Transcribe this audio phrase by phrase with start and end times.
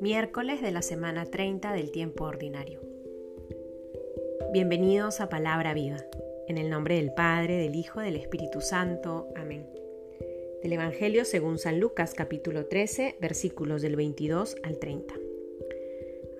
[0.00, 2.80] Miércoles de la semana 30 del tiempo ordinario.
[4.52, 5.98] Bienvenidos a Palabra Viva,
[6.48, 9.28] en el nombre del Padre, del Hijo, del Espíritu Santo.
[9.36, 9.66] Amén.
[10.62, 15.14] Del Evangelio según San Lucas capítulo 13 versículos del 22 al 30.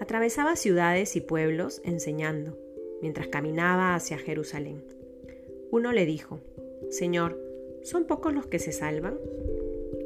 [0.01, 2.57] Atravesaba ciudades y pueblos enseñando,
[3.03, 4.83] mientras caminaba hacia Jerusalén.
[5.71, 6.41] Uno le dijo,
[6.91, 7.41] Señor,
[7.83, 9.19] ¿son pocos los que se salvan?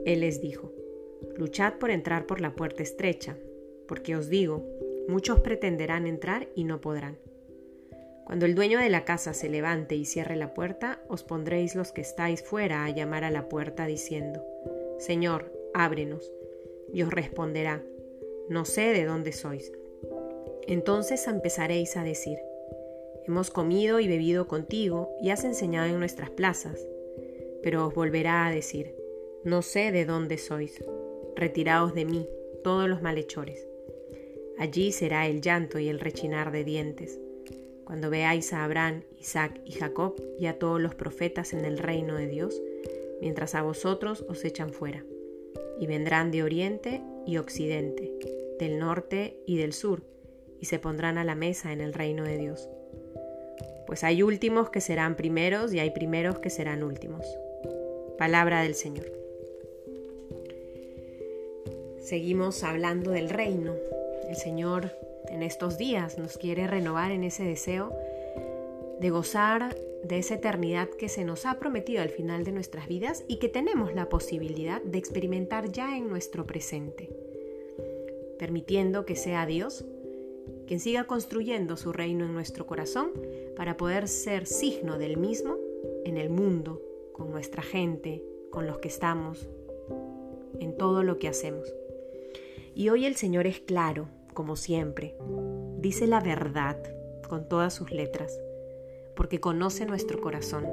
[0.05, 0.73] Él les dijo,
[1.37, 3.37] Luchad por entrar por la puerta estrecha,
[3.87, 4.65] porque os digo,
[5.09, 7.19] muchos pretenderán entrar y no podrán.
[8.25, 11.93] Cuando el dueño de la casa se levante y cierre la puerta, os pondréis los
[11.93, 14.45] que estáis fuera a llamar a la puerta diciendo,
[14.99, 16.31] Señor, ábrenos.
[16.93, 17.83] Y os responderá,
[18.49, 19.73] no sé de dónde sois.
[20.67, 22.39] Entonces empezaréis a decir,
[23.31, 26.85] hemos comido y bebido contigo y has enseñado en nuestras plazas.
[27.63, 28.97] Pero os volverá a decir,
[29.45, 30.83] no sé de dónde sois.
[31.37, 32.29] Retiraos de mí,
[32.65, 33.67] todos los malhechores.
[34.59, 37.21] Allí será el llanto y el rechinar de dientes,
[37.85, 42.17] cuando veáis a Abraham, Isaac y Jacob y a todos los profetas en el reino
[42.17, 42.61] de Dios,
[43.21, 45.05] mientras a vosotros os echan fuera.
[45.79, 48.13] Y vendrán de oriente y occidente,
[48.59, 50.03] del norte y del sur,
[50.61, 52.69] y se pondrán a la mesa en el reino de Dios.
[53.91, 57.27] Pues hay últimos que serán primeros y hay primeros que serán últimos.
[58.19, 59.11] Palabra del Señor.
[61.99, 63.75] Seguimos hablando del reino,
[64.29, 64.93] el Señor
[65.29, 67.93] en estos días nos quiere renovar en ese deseo
[69.01, 69.75] de gozar
[70.05, 73.49] de esa eternidad que se nos ha prometido al final de nuestras vidas y que
[73.49, 77.11] tenemos la posibilidad de experimentar ya en nuestro presente,
[78.39, 79.85] permitiendo que sea Dios
[80.71, 83.11] quien siga construyendo su reino en nuestro corazón
[83.57, 85.57] para poder ser signo del mismo
[86.05, 86.81] en el mundo,
[87.13, 89.49] con nuestra gente, con los que estamos,
[90.61, 91.75] en todo lo que hacemos.
[92.73, 95.17] Y hoy el Señor es claro, como siempre.
[95.79, 96.81] Dice la verdad
[97.29, 98.39] con todas sus letras,
[99.17, 100.69] porque conoce nuestro corazón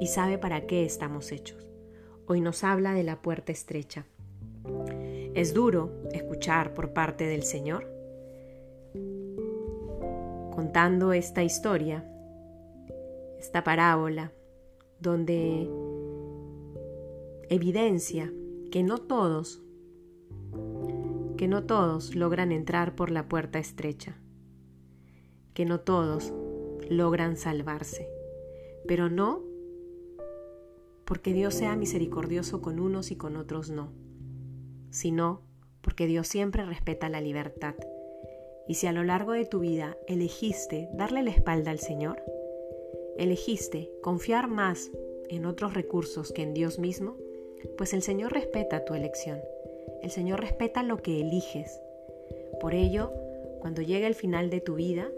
[0.00, 1.68] y sabe para qué estamos hechos.
[2.26, 4.06] Hoy nos habla de la puerta estrecha.
[5.34, 7.95] Es duro escuchar por parte del Señor
[10.56, 12.02] contando esta historia,
[13.38, 14.32] esta parábola,
[14.98, 15.70] donde
[17.50, 18.32] evidencia
[18.72, 19.62] que no todos
[21.36, 24.16] que no todos logran entrar por la puerta estrecha,
[25.52, 26.32] que no todos
[26.88, 28.08] logran salvarse,
[28.88, 29.42] pero no
[31.04, 33.92] porque Dios sea misericordioso con unos y con otros no,
[34.88, 35.42] sino
[35.82, 37.74] porque Dios siempre respeta la libertad.
[38.68, 42.22] Y si a lo largo de tu vida elegiste darle la espalda al Señor,
[43.16, 44.90] elegiste confiar más
[45.28, 47.16] en otros recursos que en Dios mismo,
[47.76, 49.40] pues el Señor respeta tu elección
[50.02, 51.80] el Señor respeta lo que eliges.
[52.60, 53.12] Por ello,
[53.60, 55.10] cuando llegue el final de tu vida,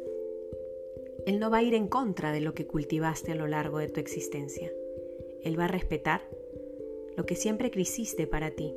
[1.27, 3.89] Él no va a ir en contra de lo que cultivaste a lo largo de
[3.89, 4.73] tu existencia.
[5.43, 6.23] Él va a respetar
[7.17, 8.75] lo que siempre quisiste para ti.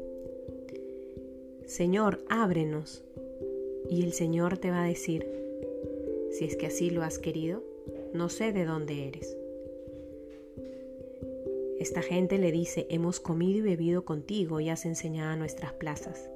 [1.66, 3.04] Señor, ábrenos.
[3.92, 5.28] Y el Señor te va a decir,
[6.32, 7.62] si es que así lo has querido,
[8.14, 9.36] no sé de dónde eres.
[11.78, 16.30] Esta gente le dice, hemos comido y bebido contigo y has enseñado nuestras plazas.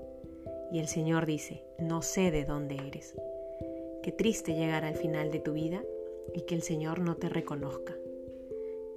[0.70, 3.16] Y el Señor dice, no sé de dónde eres.
[4.04, 5.82] Qué triste llegar al final de tu vida
[6.34, 7.96] y que el Señor no te reconozca,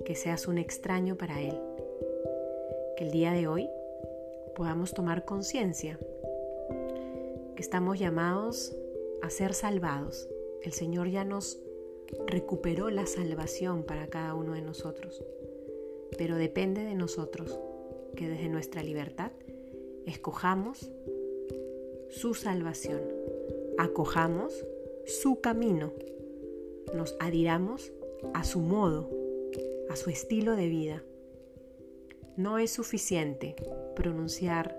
[0.04, 1.54] que seas un extraño para Él.
[2.96, 3.70] Que el día de hoy
[4.56, 5.96] podamos tomar conciencia
[7.58, 8.72] que estamos llamados
[9.20, 10.30] a ser salvados.
[10.62, 11.60] El Señor ya nos
[12.26, 15.22] recuperó la salvación para cada uno de nosotros
[16.16, 17.58] pero depende de nosotros
[18.16, 19.32] que desde nuestra libertad
[20.06, 20.90] escojamos
[22.08, 23.02] su salvación,
[23.76, 24.66] acojamos
[25.06, 25.92] su camino,
[26.94, 27.92] nos adhiramos
[28.34, 29.10] a su modo,
[29.90, 31.04] a su estilo de vida.
[32.36, 33.54] No es suficiente
[33.94, 34.76] pronunciar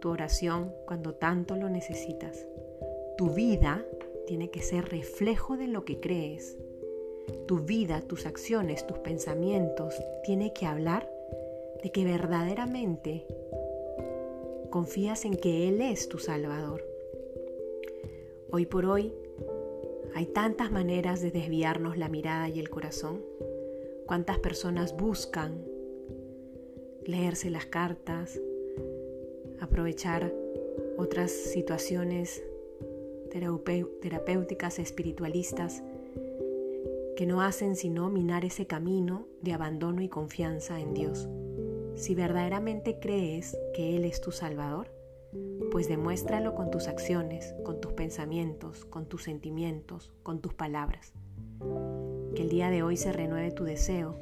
[0.00, 2.46] tu oración cuando tanto lo necesitas.
[3.16, 3.84] Tu vida
[4.26, 6.56] tiene que ser reflejo de lo que crees,
[7.46, 11.10] tu vida, tus acciones, tus pensamientos, tiene que hablar
[11.82, 13.26] de que verdaderamente
[14.70, 16.84] confías en que Él es tu Salvador.
[18.50, 19.14] Hoy por hoy
[20.14, 23.22] hay tantas maneras de desviarnos la mirada y el corazón.
[24.06, 25.64] Cuántas personas buscan
[27.04, 28.40] leerse las cartas,
[29.60, 30.32] aprovechar
[30.96, 32.42] otras situaciones
[33.30, 35.82] terapéuticas, espiritualistas
[37.16, 41.28] que no hacen sino minar ese camino de abandono y confianza en Dios.
[41.96, 44.92] Si verdaderamente crees que Él es tu Salvador,
[45.70, 51.12] pues demuéstralo con tus acciones, con tus pensamientos, con tus sentimientos, con tus palabras.
[52.34, 54.16] Que el día de hoy se renueve tu deseo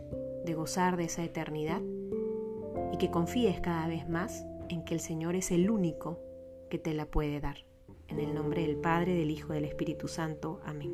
[0.44, 1.82] de gozar de esa eternidad
[2.92, 6.18] y que confíes cada vez más en que el Señor es el único
[6.70, 7.58] que te la puede dar.
[8.08, 10.60] En el nombre del Padre, del Hijo y del Espíritu Santo.
[10.64, 10.92] Amén.